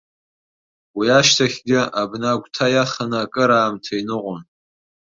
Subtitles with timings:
[0.97, 4.41] Уи ашьҭахьгьы, абна агәҭа иаханы акыраамҭа иныҟәон.